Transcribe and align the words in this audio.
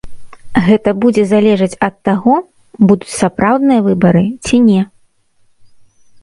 Гэта 0.67 0.93
будзе 1.03 1.25
залежаць 1.33 1.77
ад 1.87 1.95
таго, 2.09 2.33
будуць 2.93 3.11
сапраўдныя 3.21 3.81
выбары 3.89 4.25
ці 4.45 4.55
не. 4.71 4.81